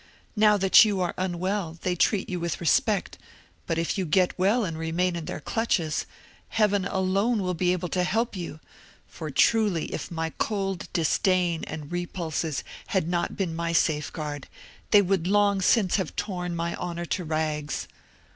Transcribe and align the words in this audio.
Now 0.35 0.57
that 0.57 0.83
you 0.83 0.99
are 0.99 1.13
unwell, 1.15 1.77
they 1.83 1.95
treat 1.95 2.27
you 2.27 2.39
with 2.39 2.59
respect; 2.59 3.19
but 3.67 3.77
if 3.77 3.99
you 3.99 4.05
get 4.07 4.33
well 4.35 4.65
and 4.65 4.75
remain 4.75 5.15
in 5.15 5.25
their 5.25 5.39
clutches, 5.39 6.07
Heaven 6.47 6.85
alone 6.85 7.43
will 7.43 7.53
be 7.53 7.71
able 7.71 7.89
to 7.89 8.03
help 8.03 8.35
you; 8.35 8.59
for 9.05 9.29
truly, 9.29 9.85
if 9.93 10.09
my 10.09 10.31
cold 10.39 10.89
disdain 10.91 11.63
and 11.65 11.91
repulses 11.91 12.63
had 12.87 13.07
not 13.07 13.37
been 13.37 13.55
my 13.55 13.73
safeguard, 13.73 14.47
they 14.89 15.03
would 15.03 15.27
long 15.27 15.61
since 15.61 15.97
have 15.97 16.15
torn 16.15 16.55
my 16.55 16.75
honour 16.77 17.05
to 17.05 17.23
rags. 17.23 17.87